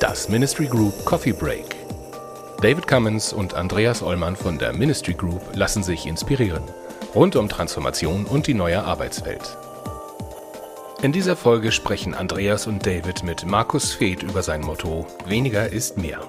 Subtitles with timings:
[0.00, 1.76] Das Ministry Group Coffee Break.
[2.62, 6.62] David Cummins und Andreas Ollmann von der Ministry Group lassen sich inspirieren.
[7.14, 9.56] Rund um Transformation und die neue Arbeitswelt.
[11.02, 15.98] In dieser Folge sprechen Andreas und David mit Markus Feeth über sein Motto Weniger ist
[15.98, 16.20] mehr.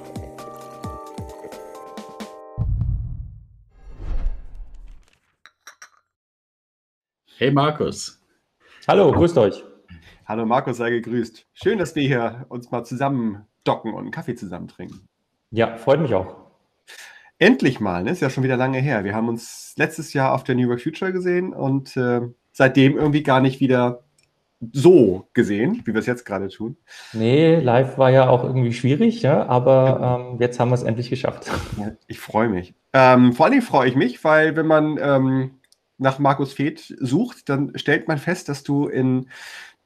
[7.40, 8.20] Hey Markus.
[8.88, 9.64] Hallo, grüßt euch.
[10.26, 11.46] Hallo Markus, sei gegrüßt.
[11.54, 15.08] Schön, dass wir hier uns mal zusammen docken und einen Kaffee zusammen trinken.
[15.52, 16.36] Ja, freut mich auch.
[17.38, 18.10] Endlich mal, ne?
[18.10, 19.04] ist ja schon wieder lange her.
[19.04, 22.22] Wir haben uns letztes Jahr auf der New York Future gesehen und äh,
[22.54, 24.04] seitdem irgendwie gar nicht wieder
[24.72, 26.76] so gesehen, wie wir es jetzt gerade tun.
[27.14, 31.12] Nee, live war ja auch irgendwie schwierig, ja, aber ähm, jetzt haben wir es endlich
[31.12, 31.52] geschafft.
[31.78, 32.74] Ja, ich freue mich.
[32.94, 35.57] Ähm, vor allem freue ich mich, weil wenn man ähm,
[35.98, 39.28] nach Markus Feeth sucht, dann stellt man fest, dass du in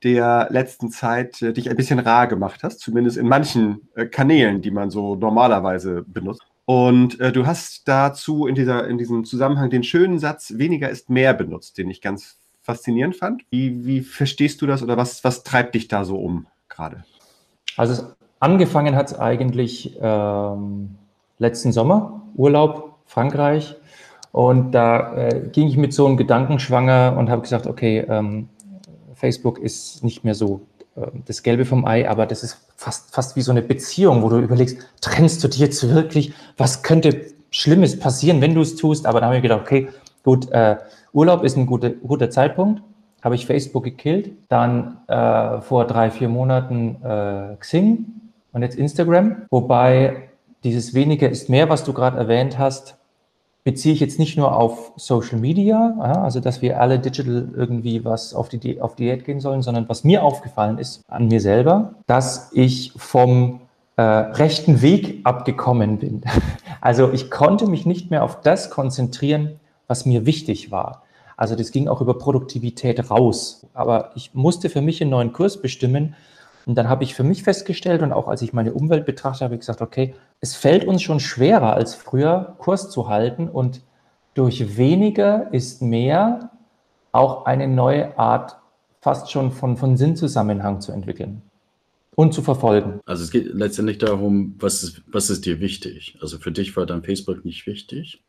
[0.04, 4.62] der letzten Zeit äh, dich ein bisschen rar gemacht hast, zumindest in manchen äh, Kanälen,
[4.62, 6.42] die man so normalerweise benutzt.
[6.66, 11.10] Und äh, du hast dazu in, dieser, in diesem Zusammenhang den schönen Satz, weniger ist
[11.10, 13.44] mehr benutzt, den ich ganz faszinierend fand.
[13.50, 17.04] Wie, wie verstehst du das oder was, was treibt dich da so um gerade?
[17.78, 20.96] Also angefangen hat es eigentlich ähm,
[21.40, 23.76] letzten Sommer, Urlaub, Frankreich.
[24.32, 28.48] Und da äh, ging ich mit so einem Gedanken schwanger und habe gesagt, okay, ähm,
[29.14, 30.62] Facebook ist nicht mehr so
[30.96, 34.30] äh, das Gelbe vom Ei, aber das ist fast, fast wie so eine Beziehung, wo
[34.30, 36.34] du überlegst, trennst du dich jetzt wirklich?
[36.58, 39.06] Was könnte Schlimmes passieren, wenn du es tust?
[39.06, 39.90] Aber dann habe ich gedacht, okay,
[40.24, 40.78] gut, äh,
[41.14, 42.82] Urlaub ist ein guter, guter Zeitpunkt.
[43.22, 48.06] Habe ich Facebook gekillt, dann äh, vor drei, vier Monaten äh, Xing
[48.52, 49.44] und jetzt Instagram.
[49.52, 50.30] Wobei
[50.64, 52.98] dieses weniger ist mehr, was du gerade erwähnt hast,
[53.64, 58.34] beziehe ich jetzt nicht nur auf Social Media, also dass wir alle digital irgendwie was
[58.34, 62.50] auf, die, auf Diät gehen sollen, sondern was mir aufgefallen ist an mir selber, dass
[62.54, 63.62] ich vom
[63.98, 66.22] äh, rechten Weg abgekommen bin.
[66.84, 71.04] Also ich konnte mich nicht mehr auf das konzentrieren, was mir wichtig war.
[71.38, 73.68] Also das ging auch über Produktivität raus.
[73.76, 76.16] Aber ich musste für mich einen neuen Kurs bestimmen
[76.66, 79.56] und dann habe ich für mich festgestellt und auch als ich meine Umwelt betrachte, habe
[79.56, 83.82] ich gesagt, okay, es fällt uns schon schwerer als früher, Kurs zu halten und
[84.34, 86.52] durch weniger ist mehr
[87.12, 88.58] auch eine neue Art
[89.02, 91.42] fast schon von, von Sinnzusammenhang zu entwickeln
[92.16, 93.00] und zu verfolgen.
[93.06, 96.18] Also es geht letztendlich darum, was ist, was ist dir wichtig?
[96.22, 98.24] Also für dich war dann Facebook nicht wichtig?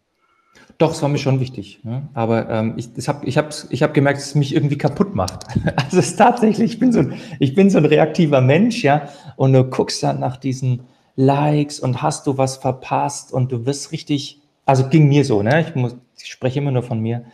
[0.79, 1.81] Doch, es war mir schon wichtig.
[1.85, 2.09] Ne?
[2.15, 5.47] Aber ähm, ich, habe ich hab, ich hab gemerkt, dass es mich irgendwie kaputt macht.
[5.77, 9.09] Also es ist tatsächlich, ich bin, so ein, ich bin so ein reaktiver Mensch, ja,
[9.37, 10.81] und du guckst dann nach diesen
[11.15, 15.61] Likes und hast du was verpasst und du wirst richtig, also ging mir so, ne?
[15.61, 17.25] Ich, muss, ich spreche immer nur von mir,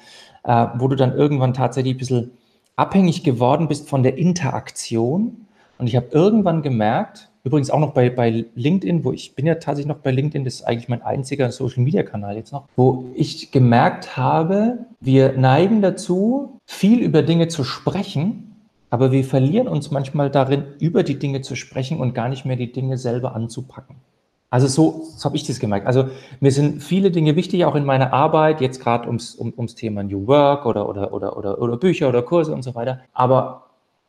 [0.45, 2.31] äh, wo du dann irgendwann tatsächlich ein bisschen
[2.77, 5.47] abhängig geworden bist von der Interaktion.
[5.79, 9.54] Und ich habe irgendwann gemerkt, Übrigens auch noch bei, bei LinkedIn, wo ich bin ja
[9.54, 14.19] tatsächlich noch bei LinkedIn, das ist eigentlich mein einziger Social-Media-Kanal jetzt noch, wo ich gemerkt
[14.19, 18.54] habe, wir neigen dazu, viel über Dinge zu sprechen,
[18.91, 22.56] aber wir verlieren uns manchmal darin, über die Dinge zu sprechen und gar nicht mehr
[22.56, 23.97] die Dinge selber anzupacken.
[24.50, 25.87] Also so, so habe ich das gemerkt.
[25.87, 26.08] Also
[26.41, 30.03] mir sind viele Dinge wichtig, auch in meiner Arbeit, jetzt gerade ums, um, ums Thema
[30.03, 33.00] New Work oder, oder, oder, oder, oder Bücher oder Kurse und so weiter.
[33.14, 33.68] Aber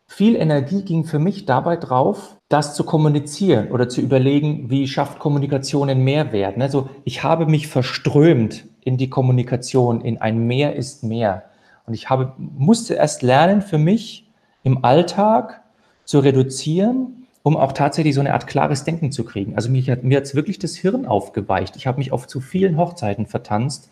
[0.10, 5.20] viel Energie ging für mich dabei drauf, das zu kommunizieren oder zu überlegen, wie schafft
[5.20, 6.60] Kommunikation einen Mehrwert.
[6.60, 11.44] Also ich habe mich verströmt in die Kommunikation, in ein Mehr ist mehr.
[11.86, 14.28] Und ich habe, musste erst lernen, für mich
[14.64, 15.62] im Alltag
[16.06, 19.56] zu reduzieren, um auch tatsächlich so eine Art klares Denken zu kriegen.
[19.56, 21.76] Also mir hat mir jetzt wirklich das Hirn aufgeweicht.
[21.76, 23.92] Ich habe mich auf zu vielen Hochzeiten vertanzt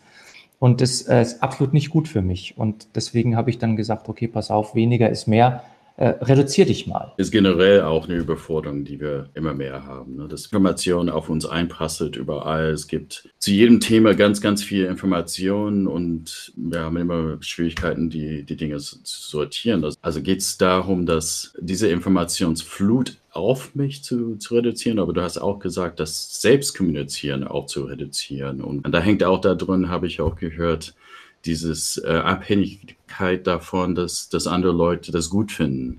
[0.58, 2.58] und das äh, ist absolut nicht gut für mich.
[2.58, 5.62] Und deswegen habe ich dann gesagt, okay, pass auf, weniger ist mehr
[5.98, 7.12] äh, reduzier dich mal.
[7.16, 10.14] Ist generell auch eine Überforderung, die wir immer mehr haben.
[10.14, 10.28] Ne?
[10.28, 12.70] Dass Information auf uns einprasselt überall.
[12.70, 18.44] Es gibt zu jedem Thema ganz, ganz viel Information und wir haben immer Schwierigkeiten, die,
[18.44, 19.84] die Dinge zu sortieren.
[20.00, 25.38] Also geht es darum, dass diese Informationsflut auf mich zu, zu reduzieren, aber du hast
[25.38, 28.60] auch gesagt, das Selbstkommunizieren auch zu reduzieren.
[28.60, 30.94] Und da hängt auch da drin, habe ich auch gehört,
[31.48, 35.98] dieses äh, Abhängigkeit davon, dass, dass andere Leute das gut finden.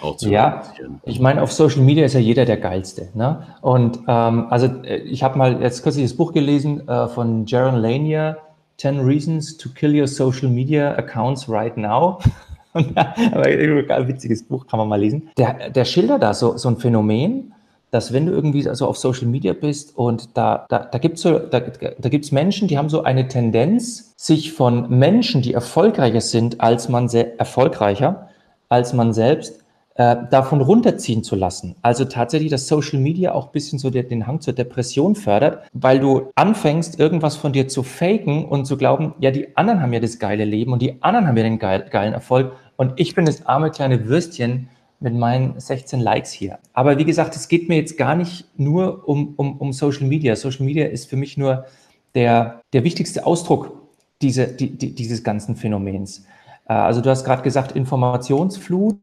[0.00, 0.62] Auch zu ja,
[1.04, 3.08] ich meine, auf Social Media ist ja jeder der Geilste.
[3.14, 3.46] Ne?
[3.60, 7.76] Und ähm, also äh, ich habe mal jetzt kürzlich das Buch gelesen äh, von Jaron
[7.76, 8.38] Lanier,
[8.78, 12.18] 10 Reasons to Kill Your Social Media Accounts Right Now.
[12.74, 15.30] aber ein witziges Buch, kann man mal lesen.
[15.36, 17.52] Der, der schildert da so, so ein Phänomen,
[17.92, 21.22] dass wenn du irgendwie also auf Social Media bist und da, da, da gibt es
[21.22, 26.22] so, da, da gibt's Menschen, die haben so eine Tendenz, sich von Menschen, die erfolgreicher
[26.22, 28.28] sind als man sehr erfolgreicher
[28.70, 29.62] als man selbst,
[29.96, 31.76] äh, davon runterziehen zu lassen.
[31.82, 35.64] Also tatsächlich, dass Social Media auch ein bisschen so der, den Hang zur Depression fördert,
[35.74, 39.92] weil du anfängst, irgendwas von dir zu faken und zu glauben, ja, die anderen haben
[39.92, 43.14] ja das geile Leben und die anderen haben ja den geil, geilen Erfolg und ich
[43.14, 44.70] bin das arme kleine Würstchen,
[45.02, 46.58] mit meinen 16 Likes hier.
[46.72, 50.36] Aber wie gesagt, es geht mir jetzt gar nicht nur um, um, um Social Media.
[50.36, 51.66] Social Media ist für mich nur
[52.14, 53.72] der, der wichtigste Ausdruck
[54.20, 56.24] diese, die, die, dieses ganzen Phänomens.
[56.68, 58.96] Äh, also du hast gerade gesagt, Informationsflut.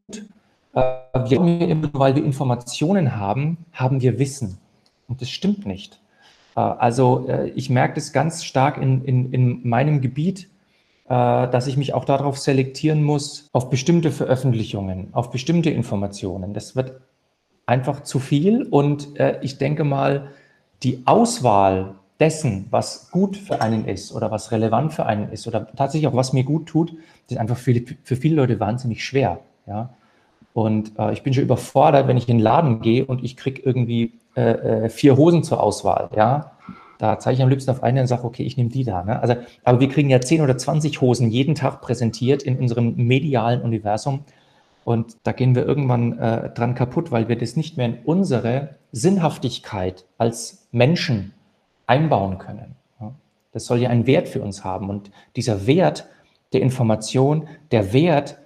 [0.73, 0.81] Äh,
[1.27, 4.57] wir weil wir Informationen haben, haben wir Wissen.
[5.07, 5.99] Und das stimmt nicht.
[6.55, 10.47] Äh, also ich merke das ganz stark in, in, in meinem Gebiet
[11.09, 16.53] dass ich mich auch darauf selektieren muss, auf bestimmte Veröffentlichungen, auf bestimmte Informationen.
[16.53, 17.01] Das wird
[17.65, 20.29] einfach zu viel und äh, ich denke mal,
[20.81, 25.67] die Auswahl dessen, was gut für einen ist oder was relevant für einen ist oder
[25.75, 26.93] tatsächlich auch was mir gut tut,
[27.29, 29.39] ist einfach für, für viele Leute wahnsinnig schwer.
[29.67, 29.93] Ja?
[30.53, 33.61] Und äh, ich bin schon überfordert, wenn ich in den Laden gehe und ich kriege
[33.63, 36.09] irgendwie äh, äh, vier Hosen zur Auswahl.
[36.15, 36.51] Ja?
[36.99, 39.03] Da zeige ich am liebsten auf eine und sage, okay, ich nehme die da.
[39.03, 39.21] Ne?
[39.21, 43.61] Also, aber wir kriegen ja 10 oder 20 Hosen jeden Tag präsentiert in unserem medialen
[43.61, 44.25] Universum.
[44.83, 48.75] Und da gehen wir irgendwann äh, dran kaputt, weil wir das nicht mehr in unsere
[48.91, 51.33] Sinnhaftigkeit als Menschen
[51.87, 52.75] einbauen können.
[52.99, 53.13] Ja?
[53.53, 54.89] Das soll ja einen Wert für uns haben.
[54.89, 56.05] Und dieser Wert
[56.51, 58.39] der Information, der Wert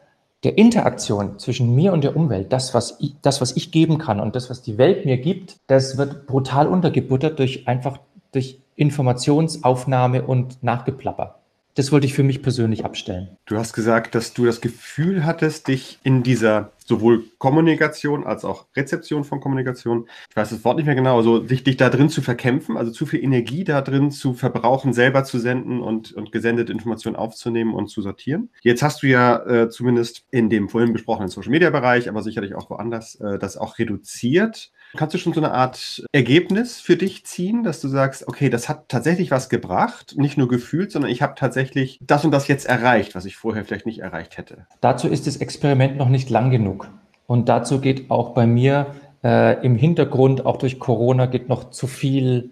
[0.44, 4.20] der Interaktion zwischen mir und der Umwelt, das was, ich, das, was ich geben kann
[4.20, 7.98] und das, was die Welt mir gibt, das wird brutal untergebuttert durch einfach
[8.34, 11.40] durch Informationsaufnahme und Nachgeplapper.
[11.76, 13.30] Das wollte ich für mich persönlich abstellen.
[13.46, 18.68] Du hast gesagt, dass du das Gefühl hattest, dich in dieser sowohl Kommunikation als auch
[18.76, 22.10] Rezeption von Kommunikation, ich weiß das Wort nicht mehr genau, also dich, dich da drin
[22.10, 26.32] zu verkämpfen, also zu viel Energie da drin zu verbrauchen, selber zu senden und, und
[26.32, 28.50] gesendete Informationen aufzunehmen und zu sortieren.
[28.62, 32.54] Jetzt hast du ja äh, zumindest in dem vorhin besprochenen Social Media Bereich, aber sicherlich
[32.54, 37.26] auch woanders, äh, das auch reduziert Kannst du schon so eine Art Ergebnis für dich
[37.26, 41.22] ziehen, dass du sagst, okay, das hat tatsächlich was gebracht, nicht nur gefühlt, sondern ich
[41.22, 44.68] habe tatsächlich das und das jetzt erreicht, was ich vorher vielleicht nicht erreicht hätte?
[44.82, 46.90] Dazu ist das Experiment noch nicht lang genug.
[47.26, 48.88] Und dazu geht auch bei mir
[49.24, 52.52] äh, im Hintergrund, auch durch Corona, geht noch zu viel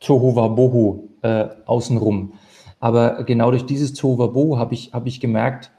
[0.00, 2.32] Tohuwabohu äh, außenrum.
[2.80, 5.70] Aber genau durch dieses Tohuwabohu habe ich, hab ich gemerkt,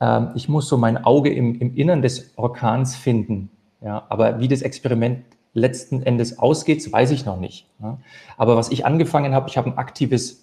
[0.00, 3.50] äh, ich muss so mein Auge im, im Innern des Orkans finden.
[3.80, 7.66] Ja, aber wie das Experiment letzten Endes ausgeht, weiß ich noch nicht.
[8.36, 10.42] Aber was ich angefangen habe, ich habe ein aktives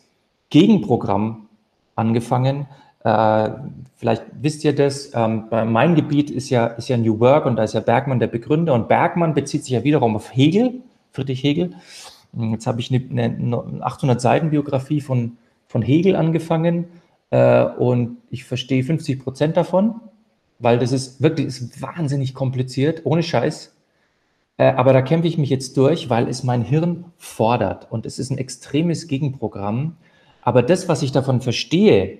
[0.50, 1.48] Gegenprogramm
[1.96, 2.68] angefangen.
[3.04, 3.50] Äh,
[3.96, 7.64] vielleicht wisst ihr das, ähm, mein Gebiet ist ja, ist ja New Work und da
[7.64, 10.82] ist ja Bergmann der Begründer und Bergmann bezieht sich ja wiederum auf Hegel,
[11.12, 11.74] Friedrich Hegel.
[12.34, 15.38] Jetzt habe ich eine, eine 800 Seiten Biografie von,
[15.68, 16.86] von Hegel angefangen
[17.30, 19.96] äh, und ich verstehe 50 Prozent davon,
[20.60, 23.75] weil das ist wirklich ist wahnsinnig kompliziert, ohne Scheiß.
[24.58, 28.20] Äh, aber da kämpfe ich mich jetzt durch, weil es mein Hirn fordert und es
[28.20, 29.98] ist ein extremes Gegenprogramm.
[30.42, 32.20] Aber das, was ich davon verstehe,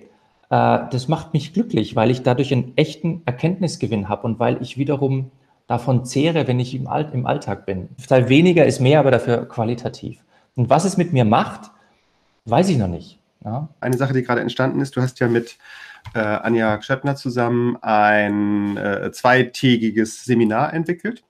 [0.50, 4.76] äh, das macht mich glücklich, weil ich dadurch einen echten Erkenntnisgewinn habe und weil ich
[4.76, 5.30] wiederum
[5.66, 7.88] davon zehre, wenn ich im, All im Alltag bin.
[8.06, 10.22] Teil weniger ist mehr, aber dafür qualitativ.
[10.54, 11.70] Und was es mit mir macht,
[12.44, 13.18] weiß ich noch nicht.
[13.44, 13.68] Ja?
[13.80, 15.56] Eine Sache, die gerade entstanden ist, du hast ja mit
[16.14, 21.24] äh, Anja Schöttner zusammen ein äh, zweitägiges Seminar entwickelt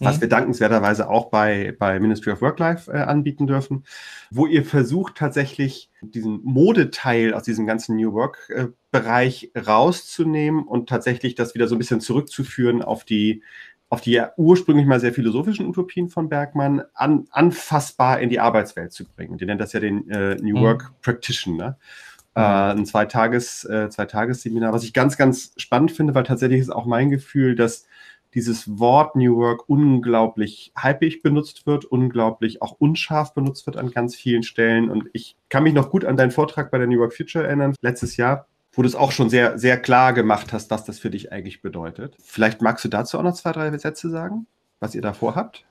[0.00, 0.20] was mhm.
[0.22, 3.84] wir dankenswerterweise auch bei, bei Ministry of Work Life äh, anbieten dürfen,
[4.30, 11.34] wo ihr versucht tatsächlich diesen Modeteil aus diesem ganzen New Work-Bereich äh, rauszunehmen und tatsächlich
[11.34, 13.42] das wieder so ein bisschen zurückzuführen auf die,
[13.88, 18.92] auf die ja ursprünglich mal sehr philosophischen Utopien von Bergmann, an, anfassbar in die Arbeitswelt
[18.92, 19.38] zu bringen.
[19.38, 20.62] Die nennt das ja den äh, New mhm.
[20.62, 21.78] Work Practitioner.
[22.36, 26.84] Äh, ein Zweitages, äh, Zweitagesseminar, was ich ganz, ganz spannend finde, weil tatsächlich ist auch
[26.84, 27.86] mein Gefühl, dass
[28.34, 34.14] dieses Wort New Work unglaublich hypig benutzt wird, unglaublich auch unscharf benutzt wird an ganz
[34.14, 34.90] vielen Stellen.
[34.90, 37.74] Und ich kann mich noch gut an deinen Vortrag bei der New Work Future erinnern,
[37.80, 41.10] letztes Jahr, wo du es auch schon sehr, sehr klar gemacht hast, was das für
[41.10, 42.16] dich eigentlich bedeutet.
[42.22, 44.46] Vielleicht magst du dazu auch noch zwei, drei Sätze sagen,
[44.80, 45.64] was ihr da vorhabt?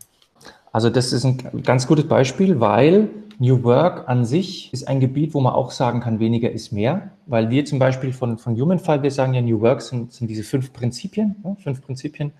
[0.74, 5.36] Also das ist ein ganz gutes Beispiel, weil New Work an sich ist ein Gebiet,
[5.36, 7.12] wo man auch sagen kann, weniger ist mehr.
[7.28, 10.44] Weil wir zum Beispiel von, von Humanfile, wir sagen ja, New Work sind, sind diese
[10.44, 11.56] fünf Prinzipien, ne?
[11.64, 12.34] fünf Prinzipien,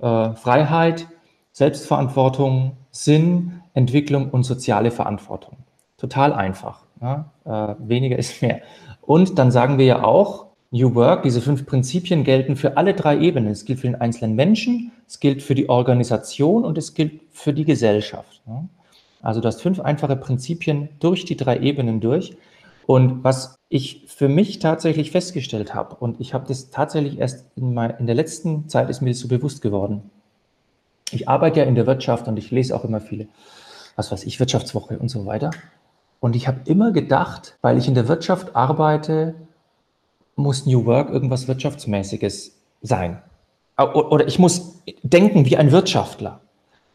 [0.00, 1.06] äh, Freiheit,
[1.52, 5.58] Selbstverantwortung, Sinn, Entwicklung und soziale Verantwortung.
[5.98, 6.84] Total einfach.
[7.00, 7.30] Ja?
[7.44, 8.60] Äh, weniger ist mehr.
[9.02, 13.18] Und dann sagen wir ja auch, New Work, diese fünf Prinzipien gelten für alle drei
[13.18, 13.52] Ebenen.
[13.52, 17.54] Es gilt für den einzelnen Menschen, es gilt für die Organisation und es gilt für
[17.54, 18.42] die Gesellschaft.
[19.22, 22.36] Also du hast fünf einfache Prinzipien durch die drei Ebenen durch.
[22.86, 27.72] Und was ich für mich tatsächlich festgestellt habe, und ich habe das tatsächlich erst in,
[27.74, 30.10] mein, in der letzten Zeit ist mir das so bewusst geworden.
[31.12, 33.28] Ich arbeite ja in der Wirtschaft und ich lese auch immer viele,
[33.96, 35.50] was weiß ich, Wirtschaftswoche und so weiter.
[36.20, 39.34] Und ich habe immer gedacht, weil ich in der Wirtschaft arbeite,
[40.38, 43.18] muss New Work irgendwas Wirtschaftsmäßiges sein.
[43.76, 46.40] Oder ich muss denken wie ein Wirtschaftler.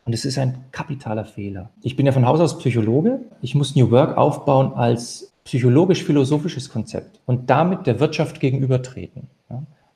[0.06, 1.70] Und es ist ein kapitaler Fehler.
[1.82, 3.22] Ich bin ja von Haus aus Psychologe.
[3.42, 9.28] Ich muss New Work aufbauen als psychologisch-philosophisches Konzept und damit der Wirtschaft gegenübertreten.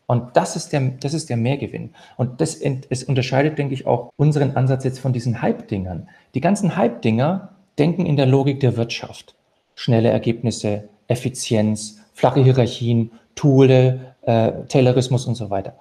[0.07, 1.89] Und das ist der, das ist der Mehrgewinn.
[2.15, 6.07] Und das es unterscheidet, denke ich, auch unseren Ansatz jetzt von diesen Hype-Dingern.
[6.33, 9.35] Die ganzen Hype-Dinger denken in der Logik der Wirtschaft.
[9.75, 15.73] Schnelle Ergebnisse, Effizienz, flache Hierarchien, Toole, äh, Taylorismus und so weiter.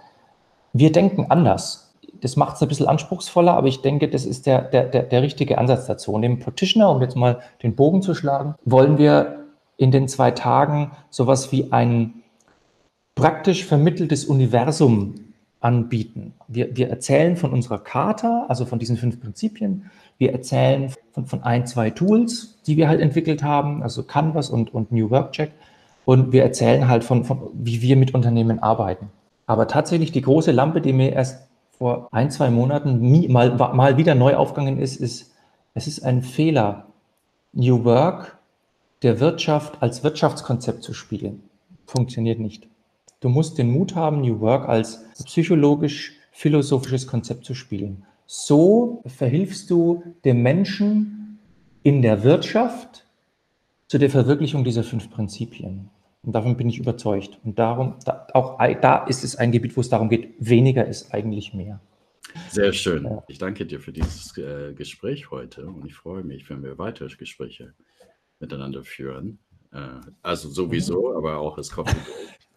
[0.72, 1.94] Wir denken anders.
[2.20, 5.22] Das macht es ein bisschen anspruchsvoller, aber ich denke, das ist der, der, der, der
[5.22, 6.12] richtige Ansatz dazu.
[6.12, 9.44] Und im Practitioner, um jetzt mal den Bogen zu schlagen, wollen wir
[9.76, 12.22] in den zwei Tagen sowas wie ein
[13.14, 15.14] praktisch vermitteltes Universum
[15.60, 16.34] anbieten.
[16.48, 19.90] Wir, wir erzählen von unserer Charta, also von diesen fünf Prinzipien.
[20.18, 24.72] Wir erzählen von, von ein, zwei Tools, die wir halt entwickelt haben, also Canvas und,
[24.72, 25.52] und New Work Check.
[26.06, 29.10] Und wir erzählen halt von, von, wie wir mit Unternehmen arbeiten.
[29.44, 33.96] Aber tatsächlich die große Lampe, die mir erst vor ein, zwei Monaten nie, mal, mal
[33.96, 35.32] wieder neu aufgegangen ist, ist,
[35.74, 36.86] es ist ein Fehler,
[37.52, 38.38] New Work
[39.02, 41.42] der Wirtschaft als Wirtschaftskonzept zu spielen.
[41.86, 42.68] Funktioniert nicht.
[43.18, 48.04] Du musst den Mut haben, New Work als psychologisch-philosophisches Konzept zu spielen.
[48.26, 51.40] So verhilfst du dem Menschen
[51.82, 53.06] in der Wirtschaft
[53.88, 55.90] zu der Verwirklichung dieser fünf Prinzipien.
[56.26, 57.38] Und davon bin ich überzeugt.
[57.44, 61.14] Und darum, da, auch da ist es ein Gebiet, wo es darum geht, weniger ist
[61.14, 61.80] eigentlich mehr.
[62.50, 63.08] Sehr schön.
[63.28, 67.14] Ich danke dir für dieses äh, Gespräch heute und ich freue mich, wenn wir weitere
[67.14, 67.74] Gespräche
[68.40, 69.38] miteinander führen.
[69.72, 71.16] Äh, also sowieso, mhm.
[71.16, 71.96] aber auch das Coffee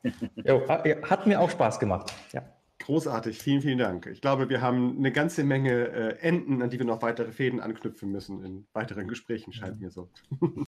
[1.09, 2.11] Hat mir auch Spaß gemacht.
[2.33, 2.41] Ja.
[2.79, 4.07] Großartig, vielen, vielen Dank.
[4.07, 7.59] Ich glaube, wir haben eine ganze Menge äh, Enden, an die wir noch weitere Fäden
[7.59, 10.09] anknüpfen müssen in weiteren Gesprächen, scheint mir so.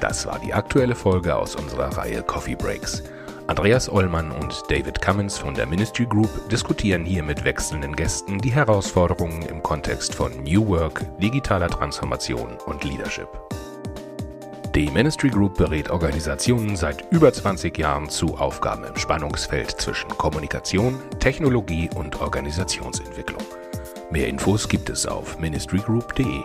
[0.00, 3.02] Das war die aktuelle Folge aus unserer Reihe Coffee Breaks.
[3.48, 8.52] Andreas Ollmann und David Cummins von der Ministry Group diskutieren hier mit wechselnden Gästen die
[8.52, 13.28] Herausforderungen im Kontext von New Work, digitaler Transformation und Leadership.
[14.74, 21.00] Die Ministry Group berät Organisationen seit über 20 Jahren zu Aufgaben im Spannungsfeld zwischen Kommunikation,
[21.18, 23.42] Technologie und Organisationsentwicklung.
[24.10, 26.42] Mehr Infos gibt es auf ministrygroup.de.